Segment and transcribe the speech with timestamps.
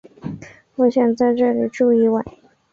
[0.77, 2.25] 我想在这里住一晚